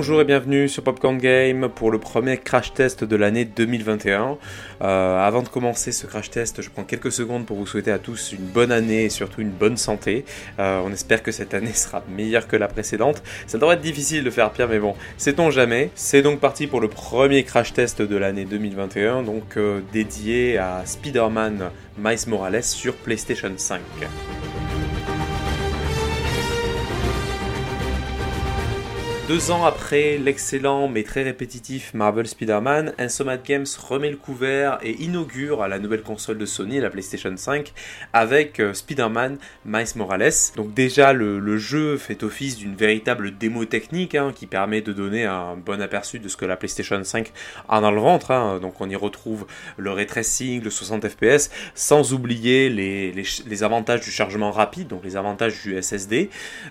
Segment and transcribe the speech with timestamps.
[0.00, 4.38] Bonjour et bienvenue sur Popcorn Game pour le premier crash test de l'année 2021.
[4.80, 7.98] Euh, avant de commencer ce crash test, je prends quelques secondes pour vous souhaiter à
[7.98, 10.24] tous une bonne année et surtout une bonne santé.
[10.58, 13.22] Euh, on espère que cette année sera meilleure que la précédente.
[13.46, 15.90] Ça devrait être difficile de faire pire, mais bon, sait-on jamais.
[15.94, 20.80] C'est donc parti pour le premier crash test de l'année 2021, donc euh, dédié à
[20.86, 23.82] Spider-Man Miles Morales sur PlayStation 5.
[29.30, 35.00] Deux ans après l'excellent mais très répétitif Marvel Spider-Man, Insomniac Games remet le couvert et
[35.00, 37.72] inaugure la nouvelle console de Sony, la PlayStation 5,
[38.12, 40.32] avec euh, Spider-Man Miles Morales.
[40.56, 45.26] Donc déjà le, jeu fait office d'une véritable démo technique hein, qui permet de donner
[45.26, 47.32] un bon aperçu de ce que la PlayStation 5
[47.68, 48.32] a dans le ventre.
[48.32, 48.58] Hein.
[48.60, 54.10] Donc on y retrouve le ray tracing, le 60 fps, sans oublier les, avantages du
[54.10, 56.30] chargement rapide, donc les avantages du SSD.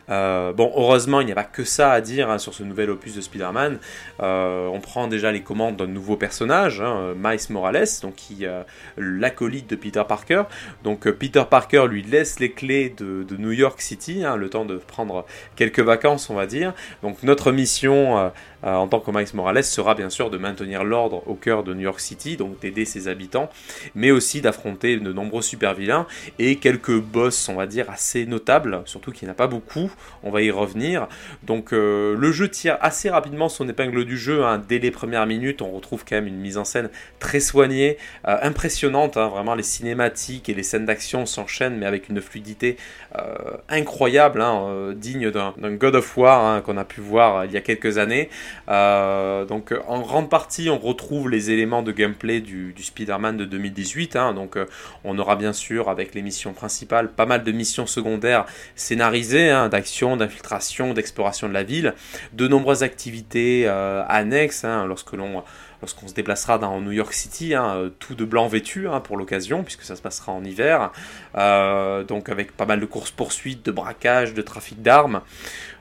[0.09, 3.15] Euh, bon heureusement il n'y a pas que ça à dire hein, ce nouvel opus
[3.15, 3.79] de Spider-Man.
[4.21, 8.63] Euh, on prend déjà les commandes d'un nouveau personnage, hein, Miles Morales, donc qui euh,
[8.97, 10.43] l'acolyte de Peter Parker.
[10.83, 14.65] Donc euh, Peter Parker lui laisse les clés de, New York City, hein, le temps
[14.65, 16.73] de prendre quelques vacances, on va dire.
[17.03, 18.31] Donc notre mission
[18.63, 21.81] en tant que Miles Morales sera bien sûr de maintenir l'ordre au cœur de New
[21.81, 23.49] York City, donc d'aider ses habitants,
[23.95, 26.07] mais aussi d'affronter de nombreux super vilains
[26.39, 29.91] et quelques boss, on va dire, assez notables, surtout qu'il n'y en a pas beaucoup.
[30.23, 31.07] On va y revenir.
[31.43, 34.43] Donc le jeu tire assez rapidement son épingle du jeu.
[34.43, 34.61] Hein.
[34.67, 38.37] Dès les premières minutes, on retrouve quand même une mise en scène très soignée, euh,
[38.41, 39.17] impressionnante.
[39.17, 39.27] Hein.
[39.27, 42.77] Vraiment, les cinématiques et les scènes d'action s'enchaînent, mais avec une fluidité
[43.17, 47.57] euh, incroyable, hein, euh, digne d'un God of War qu'on a pu voir il y
[47.57, 48.29] a quelques années.
[48.67, 54.13] Donc, en grande partie, on retrouve les éléments de gameplay du, Spider-Man de 2018.
[54.35, 54.57] donc,
[55.03, 58.45] on aura bien sûr, avec les missions principales, pas mal de missions secondaires
[58.75, 61.93] scénarisées, d'action, d'infiltration, d'exploration de la ville
[62.33, 65.43] de nombreuses activités euh, annexes hein, lorsque l'on
[65.81, 69.15] lorsqu'on se déplacera dans New York City, hein, euh, tout de blanc vêtu hein, pour
[69.15, 70.91] l'occasion, puisque ça se passera en hiver,
[71.37, 75.21] euh, donc avec pas mal de courses-poursuites, de braquages, de trafic d'armes.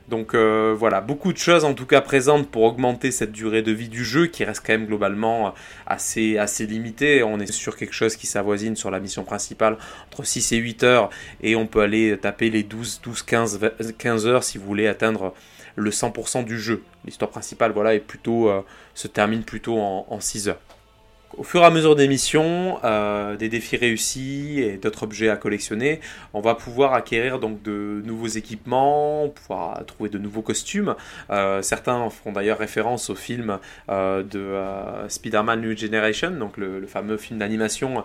[0.08, 3.88] Donc voilà, beaucoup de choses en tout cas présentes pour augmenter cette durée de vie
[3.88, 5.54] du jeu qui reste quand même globalement
[5.86, 7.22] assez, assez limitée.
[7.22, 9.76] On est sur quelque chose qui s'avoisine sur la mission principale
[10.06, 11.10] entre 6 et 8 heures
[11.42, 13.60] et on peut aller taper les 12, 12 15,
[13.98, 15.34] 15 heures si vous voulez atteindre
[15.78, 16.82] le 100% du jeu.
[17.04, 18.62] L'histoire principale voilà, est plutôt, euh,
[18.94, 20.60] se termine plutôt en, en 6 heures.
[21.36, 25.36] Au fur et à mesure des missions, euh, des défis réussis et d'autres objets à
[25.36, 26.00] collectionner,
[26.32, 30.94] on va pouvoir acquérir donc de nouveaux équipements, pouvoir trouver de nouveaux costumes.
[31.30, 33.58] Euh, certains font d'ailleurs référence au film
[33.90, 38.04] euh, de Spider-Man New Generation, donc le, fameux film d'animation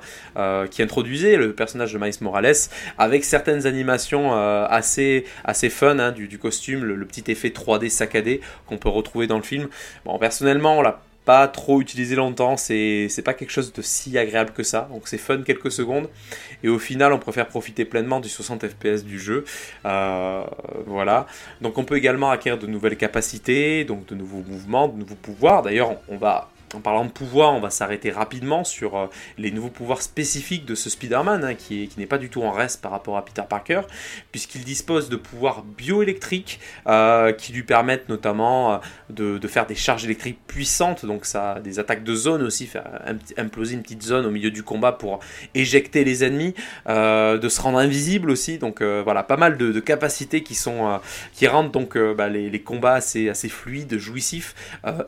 [0.69, 2.53] qui introduisait le personnage de Miles Morales,
[2.97, 8.77] avec certaines animations assez, assez fun hein, du, costume, le, petit effet 3D saccadé qu'on
[8.77, 9.69] peut retrouver dans le film.
[10.05, 10.81] Bon, personnellement,
[11.25, 15.17] pas trop utilisé longtemps, c'est pas quelque chose de si agréable que ça, donc c'est
[15.17, 16.09] fun quelques secondes,
[16.63, 19.45] et au final on préfère profiter pleinement du 60 fps du jeu,
[19.85, 20.43] euh,
[20.85, 21.27] voilà.
[21.61, 25.61] Donc on peut également acquérir de nouvelles capacités, donc de nouveaux mouvements, de nouveaux pouvoirs,
[25.61, 29.07] d'ailleurs on va en parlant de pouvoir, on va s'arrêter rapidement sur euh,
[29.37, 32.81] les nouveaux pouvoirs spécifiques de ce Spider-Man, hein, qui, n'est pas du tout en reste
[32.81, 33.81] par rapport à Peter Parker,
[34.31, 40.05] puisqu'il dispose de pouvoirs bioélectriques euh, qui lui permettent notamment euh, de, faire des charges
[40.05, 43.01] électriques puissantes, donc ça, des attaques de zone aussi, faire
[43.37, 45.19] imploser une petite zone au milieu du combat pour
[45.53, 46.55] éjecter les ennemis,
[46.87, 50.99] de se rendre invisible aussi, donc voilà, pas mal de, capacités qui sont
[51.33, 54.55] qui rendent donc bah, les, combats assez, fluides, jouissifs,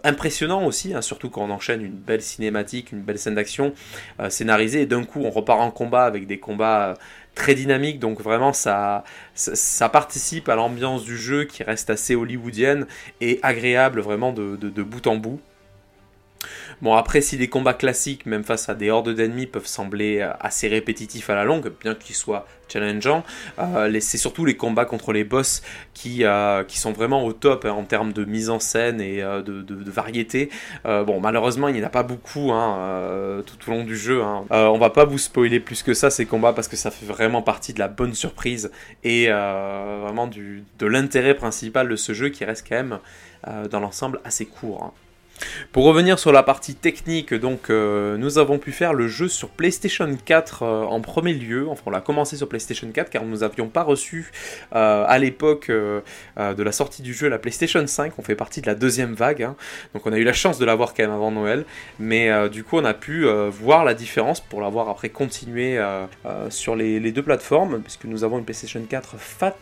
[0.04, 3.74] impressionnants aussi, hein, surtout quand on enchaîne une belle cinématique, une belle scène d'action
[4.20, 6.94] euh, scénarisée, et d'un coup on repart en combat avec des combats euh,
[7.34, 12.88] très dynamiques, donc vraiment ça, ça, participe à l'ambiance du jeu qui reste assez hollywoodienne
[13.20, 15.42] et agréable vraiment de, de bout en bout.
[16.82, 20.32] Bon, après, si les combats classiques, même face à des hordes d'ennemis, peuvent sembler euh,
[20.40, 23.24] assez répétitifs à la longue, bien qu'ils soient challengeants,
[23.60, 25.62] euh, c'est surtout les combats contre les boss
[25.94, 29.22] qui, euh, qui sont vraiment au top hein, en termes de mise en scène et
[29.22, 30.50] de, variété.
[30.84, 34.24] bon, malheureusement, il n'y en a pas beaucoup hein, tout au long du jeu.
[34.24, 34.46] Hein.
[34.50, 37.42] on va pas vous spoiler plus que ça ces combats parce que ça fait vraiment
[37.42, 38.72] partie de la bonne surprise
[39.04, 43.00] et vraiment du, de l'intérêt principal de ce jeu qui reste quand même
[43.70, 44.94] dans l'ensemble assez court.
[45.72, 49.50] Pour revenir sur la partie technique, donc euh, nous avons pu faire le jeu sur
[49.50, 51.68] PlayStation 4 euh, en premier lieu.
[51.70, 54.32] Enfin, on l'a commencé sur PlayStation 4 car nous n'avions pas reçu
[54.74, 58.14] euh, à l'époque de la sortie du jeu la PlayStation 5.
[58.18, 59.56] On fait partie de la deuxième vague, hein.
[59.94, 61.66] donc on a eu la chance de l'avoir quand même avant Noël.
[62.00, 65.80] Mais du coup, on a pu voir la différence pour l'avoir après continué
[66.50, 69.56] sur les, les, deux plateformes, puisque nous avons une PlayStation 4 FAT,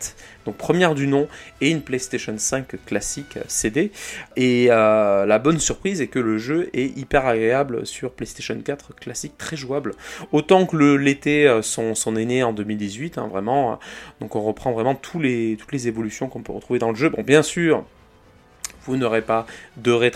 [0.46, 1.28] donc première du nom,
[1.62, 3.92] et une PlayStation 5 classique CD.
[4.36, 9.38] Et la bonne surprise est que le jeu est hyper agréable sur PlayStation 4 classique,
[9.38, 9.96] très jouable.
[10.32, 13.80] Autant que l'été euh, son, son aîné en 2018, hein, vraiment.
[14.22, 17.10] Donc on reprend vraiment toutes les évolutions qu'on peut retrouver dans le jeu.
[17.10, 17.86] Bon, bien sûr,
[18.86, 19.46] vous n'aurez pas
[19.78, 20.12] de ray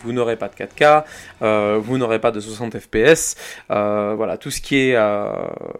[0.00, 1.04] vous n'aurez pas de 4K,
[1.42, 3.36] euh, vous n'aurez pas de 60 fps.
[3.70, 5.32] Euh, voilà, tout ce qui est euh,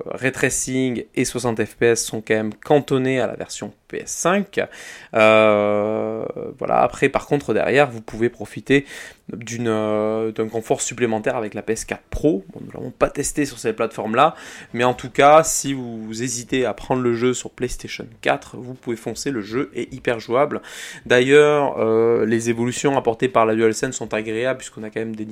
[0.06, 4.66] ray et 60 fps sont quand même cantonnés à la version PS5.
[5.14, 6.24] Euh,
[6.58, 8.86] voilà, après, par contre, derrière, vous pouvez profiter
[9.28, 12.44] d'un confort supplémentaire avec la PS4 Pro.
[12.54, 14.34] nous ne l'avons pas testé sur cette plateforme-là,
[14.74, 18.74] mais en tout cas, si vous hésitez à prendre le jeu sur PlayStation 4, vous
[18.74, 19.30] pouvez foncer.
[19.30, 20.60] Le jeu est hyper jouable.
[21.06, 21.76] D'ailleurs,
[22.24, 25.26] les évolutions apportées par la DualSense sont agréables puisqu'on a quand même des,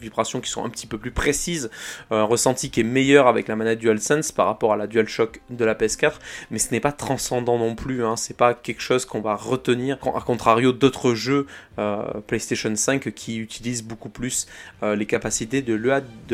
[0.00, 1.70] vibrations qui sont un petit peu plus précises,
[2.10, 5.64] un ressenti qui est meilleur avec la manette DualSense par rapport à la DualShock de
[5.64, 6.14] la PS4,
[6.50, 8.16] mais ce n'est pas transcendant non plus, hein.
[8.16, 11.46] c'est pas quelque chose qu'on va retenir, à contrario d'autres jeux
[11.78, 14.46] euh, PlayStation 5 qui utilisent beaucoup plus
[14.82, 15.74] euh, les capacités de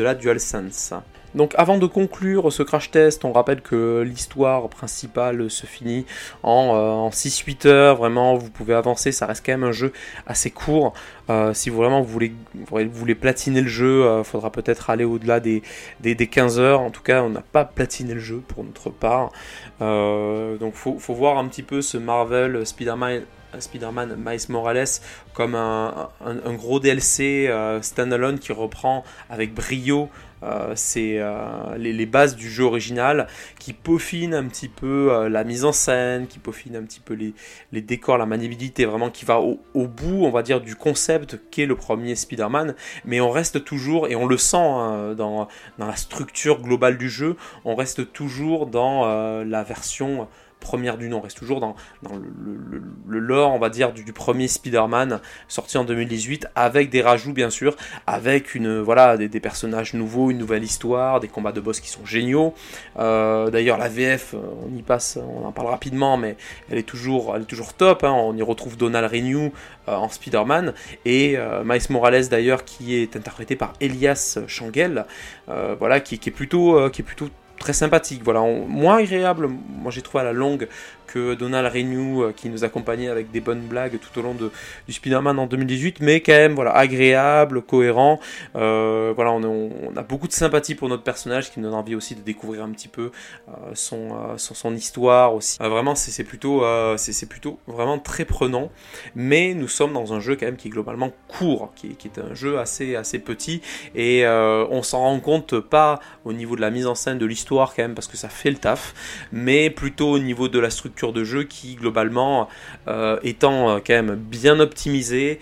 [0.01, 0.93] la DualSense.
[1.35, 6.05] Donc avant de conclure ce crash test, on rappelle que l'histoire principale se finit
[6.43, 9.91] en, 6-8 euh, heures, vraiment vous pouvez avancer, ça reste quand même un jeu
[10.25, 10.93] assez court.
[11.29, 12.19] Euh, si vous vraiment vous
[12.53, 15.61] voulez, platiner le jeu, il euh, faudra peut-être aller au-delà des,
[15.99, 16.79] des, 15 heures.
[16.79, 19.31] En tout cas, on n'a pas platiné le jeu pour notre part.
[19.79, 23.23] donc faut, faut voir un petit peu ce Marvel Spider-Man
[23.57, 24.99] Spider-Man Miles Morales
[25.33, 26.09] comme un,
[26.57, 27.49] gros DLC
[27.81, 30.09] standalone qui reprend avec brio
[30.45, 33.27] euh, c'est euh, les, bases du jeu original
[33.59, 37.15] qui peaufinent un petit peu euh, la mise en scène, qui peaufinent un petit peu
[37.15, 41.65] les, décors, la maniabilité, vraiment qui va au, bout, on va dire, du concept qu'est
[41.65, 42.75] le premier Spider-Man.
[43.05, 45.47] Mais on reste toujours, et on le sent hein, dans,
[45.79, 49.05] dans, la structure globale du jeu, on reste toujours dans
[49.43, 50.27] la version
[50.65, 51.19] première du nom.
[51.19, 56.47] On reste toujours dans, le, lore, on va dire, du, premier Spider-Man sorti en 2018,
[56.55, 57.75] avec des rajouts bien sûr,
[58.07, 62.05] avec une voilà des, personnages nouveaux, une nouvelle histoire, des combats de boss qui sont
[62.05, 62.55] géniaux.
[62.97, 66.35] Euh, d'ailleurs, la VF, euh, on y passe, on en parle rapidement, mais
[66.71, 68.03] elle est toujours, elle est toujours top.
[68.03, 68.11] Hein.
[68.11, 69.51] On y retrouve Donald Renew
[69.87, 70.73] euh, en Spider-Man
[71.05, 75.05] et Miles Morales d'ailleurs qui est interprété par Elias Changel,
[75.47, 78.21] voilà qui, qui, est plutôt, qui est plutôt très sympathique.
[78.23, 80.67] Voilà, moins agréable, moi j'ai trouvé à la longue
[81.05, 84.51] que Donald Renew euh, qui nous accompagnait avec des bonnes blagues tout au long de,
[84.87, 88.19] du Spider-Man en 2018, mais quand même voilà agréable, cohérent.
[88.55, 92.15] Euh, voilà, on, a beaucoup de sympathie pour notre personnage qui nous donne envie aussi
[92.15, 93.11] de découvrir un petit peu
[93.49, 95.57] euh, son, son, histoire aussi.
[95.59, 96.63] vraiment, c'est plutôt
[96.97, 98.71] c'est plutôt vraiment très prenant,
[99.15, 102.19] mais nous sommes dans un jeu quand même qui est globalement court, qui, qui est
[102.19, 103.61] un jeu assez assez petit
[103.93, 107.73] et on s'en rend compte pas au niveau de la mise en scène de l'histoire
[107.75, 108.93] quand même parce que ça fait le taf,
[109.31, 112.47] mais plutôt au niveau de la structure de jeu qui globalement
[112.87, 115.39] euh, étant euh, quand même bien optimisé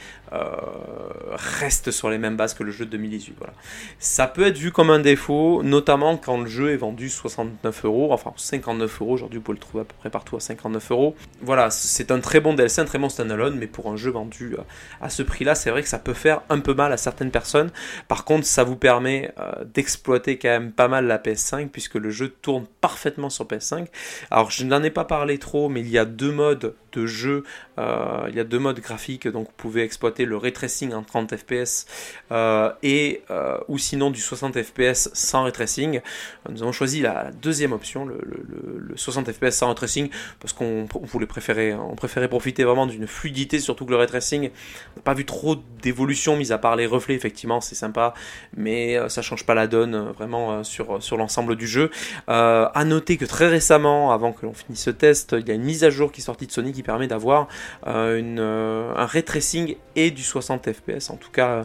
[1.31, 3.35] reste sur les mêmes bases que le jeu de 2018.
[3.37, 3.53] Voilà.
[3.99, 8.13] Ça peut être vu comme un défaut, notamment quand le jeu est vendu 69 euros,
[8.13, 11.15] enfin 59 euros aujourd'hui, vous pouvez le trouver à peu près partout à 59 euros.
[11.41, 14.55] Voilà, c'est un très bon DLC, un très bon standalone, mais pour un jeu vendu
[15.01, 17.71] à ce prix-là, c'est vrai que ça peut faire un peu mal à certaines personnes.
[18.07, 19.33] Par contre, ça vous permet
[19.73, 23.87] d'exploiter quand même pas mal la PS5, puisque le jeu tourne parfaitement sur PS5.
[24.31, 27.43] Alors, je n'en ai pas parlé trop, mais il y a deux modes de jeu,
[27.79, 31.03] euh, il y a deux modes graphiques, donc vous pouvez exploiter le ray tracing en
[31.03, 31.85] 30 fps
[32.31, 36.01] euh, et euh, ou sinon du 60 fps sans ray tracing.
[36.49, 40.09] Nous avons choisi la deuxième option, le, 60 fps sans ray tracing,
[40.39, 44.49] parce qu'on voulait préférer, on préférait profiter vraiment d'une fluidité, surtout que le ray tracing,
[44.95, 48.13] on n'a pas vu trop d'évolution, mis à part les reflets, effectivement, c'est sympa,
[48.55, 51.89] mais ça change pas la donne vraiment sur, sur l'ensemble du jeu.
[52.27, 55.63] à noter que très récemment, avant que l'on finisse ce test, il y a une
[55.63, 57.47] mise à jour qui est sortie de Sony qui permet d'avoir
[57.87, 61.09] euh, euh, un ray tracing et du 60 fps.
[61.09, 61.63] En tout cas, euh,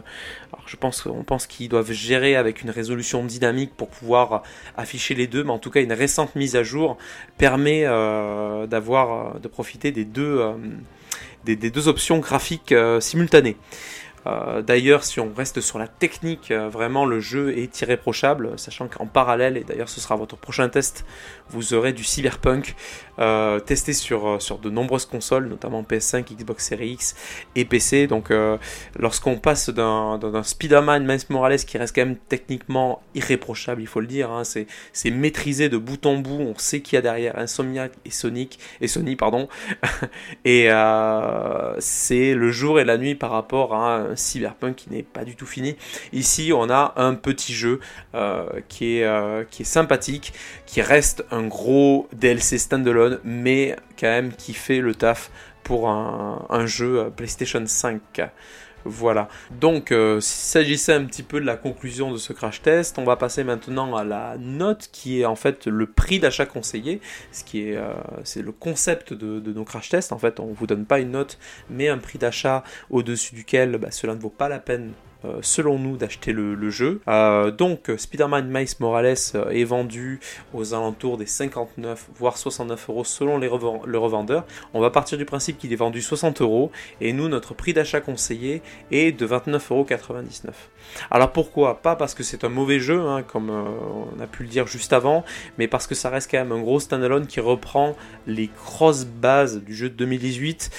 [0.65, 4.43] je pense, on pense qu'ils doivent gérer avec une résolution dynamique pour pouvoir
[4.77, 6.97] afficher les deux, mais en tout cas, une récente mise à jour
[7.37, 10.43] permet d'avoir, de profiter des deux,
[11.45, 13.57] des, deux options graphiques simultanées.
[14.29, 18.87] Euh, d'ailleurs, si on reste sur la technique, euh, vraiment le jeu est irréprochable, sachant
[18.87, 21.05] qu'en parallèle, et d'ailleurs ce sera votre prochain test,
[21.49, 22.75] vous aurez du cyberpunk
[23.19, 27.15] euh, testé sur, sur de nombreuses consoles, notamment PS5, Xbox Series X
[27.55, 28.07] et PC.
[28.07, 28.31] Donc
[28.97, 34.07] lorsqu'on passe d'un Spider-Man Miles Morales qui reste quand même techniquement irréprochable, il faut le
[34.07, 37.91] dire, hein, c'est maîtrisé de bout en bout, on sait qu'il y a derrière Insomniac
[38.05, 39.47] et Sonic et Sony pardon,
[40.45, 40.69] et
[41.79, 45.35] c'est le jour et la nuit par rapport à un cyberpunk qui n'est pas du
[45.35, 45.75] tout fini.
[46.13, 47.79] Ici, on a un petit jeu
[48.15, 50.33] euh, qui, est, euh, qui est sympathique,
[50.65, 55.31] qui reste un gros DLC standalone, mais quand même qui fait le taf
[55.63, 58.01] pour un, un jeu PlayStation 5.
[58.85, 59.27] Voilà.
[59.51, 63.15] Donc, euh, s'agissait un petit peu de la conclusion de ce crash test, on va
[63.15, 67.01] passer maintenant à la note qui est en fait le prix d'achat conseillé.
[67.31, 67.93] Ce qui est, euh,
[68.23, 70.11] c'est le concept de, nos crash tests.
[70.11, 71.37] En fait, on vous donne pas une note,
[71.69, 74.93] mais un prix d'achat au-dessus duquel bah, cela ne vaut pas la peine
[75.41, 77.01] selon nous, d'acheter le, jeu.
[77.07, 80.19] Euh, donc, Spider-Man Miles Morales euh, est vendu
[80.53, 84.45] aux alentours des 59 voire 69 euros selon les le revendeur.
[84.73, 86.71] On va partir du principe qu'il est vendu 60 euros
[87.01, 88.61] et nous, notre prix d'achat conseillé
[88.91, 89.85] est de 29,99 euros.
[91.11, 91.81] Alors pourquoi?
[91.81, 94.93] Pas parce que c'est un mauvais jeu, hein, comme on a pu le dire juste
[94.93, 95.23] avant,
[95.57, 97.95] mais parce que ça reste quand même un gros standalone qui reprend
[98.25, 100.71] les grosses bases du jeu de 2018,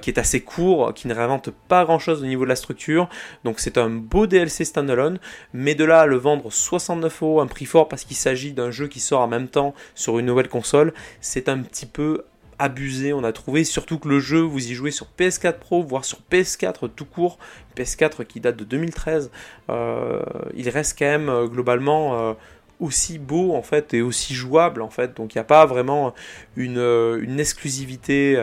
[0.00, 3.08] qui est assez court, qui ne réinvente pas grand chose au niveau de la structure.
[3.44, 5.18] Donc c'est un beau DLC standalone,
[5.52, 8.70] mais de là à le vendre 69 euros, un prix fort parce qu'il s'agit d'un
[8.70, 12.24] jeu qui sort en même temps sur une nouvelle console, c'est un petit peu
[12.58, 16.04] abusé, on a trouvé, surtout que le jeu, vous y jouez sur PS4 Pro, voire
[16.04, 17.38] sur PS4 tout court,
[17.76, 19.30] PS4 qui date de 2013,
[19.70, 20.22] euh,
[20.54, 22.34] il reste quand même euh, globalement euh,
[22.80, 26.14] aussi beau en fait et aussi jouable en fait, donc il n'y a pas vraiment
[26.56, 28.36] une, une exclusivité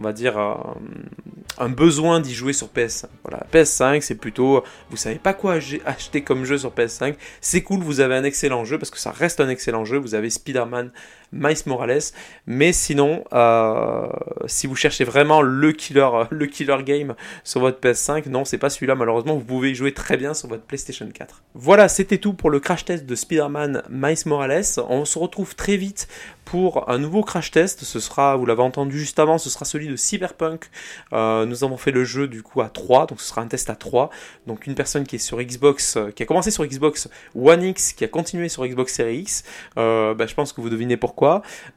[0.00, 0.38] on va dire,
[1.58, 3.04] un, besoin d'y jouer sur PS5.
[3.22, 7.16] Voilà, PS5, c'est plutôt, vous savez pas quoi acheter comme jeu sur PS5.
[7.42, 9.98] C'est cool, vous avez un excellent jeu parce que ça reste un excellent jeu.
[9.98, 10.90] Vous avez Spider-Man,
[11.32, 12.00] Miles Morales,
[12.46, 14.08] mais sinon, euh,
[14.46, 18.70] si vous cherchez vraiment le killer, le killer game sur votre PS5, non, c'est pas
[18.70, 18.94] celui-là.
[18.94, 21.42] Malheureusement, vous pouvez y jouer très bien sur votre PlayStation 4.
[21.54, 24.64] Voilà, c'était tout pour le crash test de Spider-Man Miles Morales.
[24.88, 26.08] On se retrouve très vite
[26.44, 27.84] pour un nouveau crash test.
[27.84, 30.68] Ce sera, vous l'avez entendu juste avant, ce sera celui de Cyberpunk.
[31.12, 33.70] Euh, nous avons fait le jeu du coup à 3, donc ce sera un test
[33.70, 34.10] à 3.
[34.48, 37.92] Donc une personne qui est sur Xbox, euh, qui a commencé sur Xbox One X,
[37.92, 39.44] qui a continué sur Xbox Series X.
[39.76, 41.19] Bah, je pense que vous devinez pourquoi.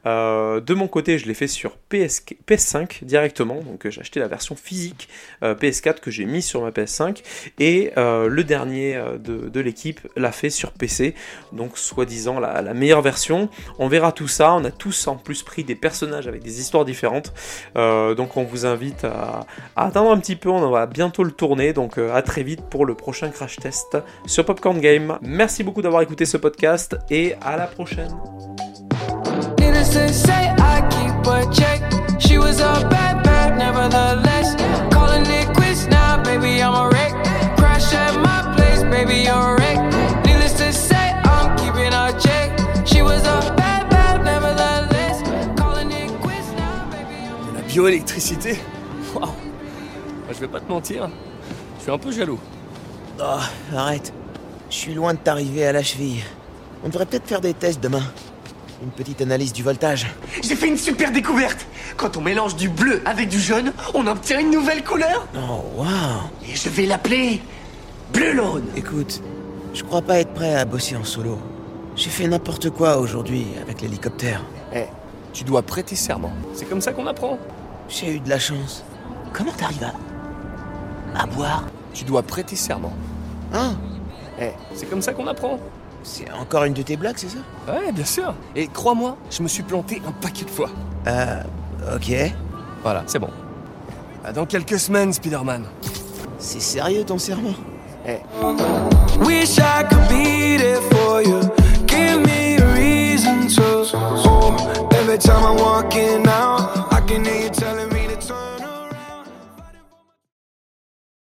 [0.04, 4.56] De mon côté, je l'ai fait sur PS, PS5 directement, donc j'ai acheté la version
[4.56, 5.08] physique
[5.42, 7.22] PS4 que j'ai mis sur ma PS5.
[7.58, 11.14] Et le dernier de, l'équipe l'a fait sur PC,
[11.52, 13.48] donc soi-disant la, meilleure version.
[13.78, 16.84] On verra tout ça on a tous en plus pris des personnages avec des histoires
[16.84, 17.32] différentes.
[17.76, 19.46] Euh, donc on vous invite à,
[19.76, 21.72] attendre un petit peu, on va bientôt le tourner.
[21.72, 25.18] Donc euh, à très vite pour le prochain crash test sur Popcorn Game.
[25.22, 28.14] Merci beaucoup d'avoir écouté ce podcast et à la prochaine.
[47.74, 48.56] Bioélectricité?
[49.14, 49.30] Waouh.
[50.30, 51.10] Je vais pas te mentir,
[51.76, 52.38] je suis un peu jaloux.
[53.20, 53.40] Oh,
[53.74, 54.12] arrête.
[54.70, 56.22] Je suis loin de t'arriver à la cheville.
[56.84, 58.02] On devrait peut-être faire des tests demain.
[58.84, 60.06] Une petite analyse du voltage.
[60.42, 64.38] J'ai fait une super découverte Quand on mélange du bleu avec du jaune, on obtient
[64.38, 65.88] une nouvelle couleur Oh, waouh
[66.46, 67.40] Et je vais l'appeler
[68.12, 69.22] Bleu Laune Écoute,
[69.72, 71.38] je crois pas être prêt à bosser en solo.
[71.96, 74.42] J'ai fait n'importe quoi aujourd'hui avec l'hélicoptère.
[74.74, 74.84] Eh,
[75.32, 76.32] tu dois prêter serment.
[76.52, 77.38] C'est comme ça qu'on apprend.
[77.88, 78.84] J'ai eu de la chance.
[79.32, 79.84] Comment t'arrives
[81.14, 81.22] à...
[81.22, 81.64] à boire?
[81.94, 82.92] Tu dois prêter serment.
[83.54, 83.76] Hein?
[84.38, 85.58] Eh, c'est comme ça qu'on apprend.
[86.04, 87.38] C'est encore une de tes blagues, c'est ça?
[87.66, 88.34] Ouais, bien sûr.
[88.54, 90.68] Et crois-moi, je me suis planté un paquet de fois.
[91.06, 91.40] Euh,
[91.96, 92.12] ok.
[92.82, 93.30] Voilà, c'est bon.
[94.34, 95.64] dans quelques semaines, Spider-Man.
[96.38, 97.54] C'est sérieux ton serment
[98.06, 98.18] Eh.
[99.24, 101.40] Wish I could be there for you.
[101.86, 103.86] Give me a reason to.
[103.96, 107.50] Oh, every time I'm walking out, I can hear you